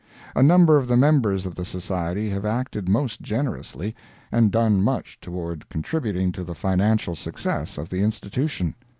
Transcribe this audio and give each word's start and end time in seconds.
A 0.35 0.41
number 0.41 0.77
of 0.77 0.87
the 0.87 0.97
members 0.97 1.45
of 1.45 1.53
the 1.53 1.63
Society 1.63 2.31
have 2.31 2.43
acted 2.43 2.89
most 2.89 3.21
generously, 3.21 3.95
and 4.31 4.51
done 4.51 4.81
much 4.81 5.19
toward 5.19 5.69
contributing 5.69 6.31
to 6.31 6.43
the 6.43 6.55
financial 6.55 7.15
success 7.15 7.77
of 7.77 7.87
the 7.91 8.01
institution. 8.01 8.73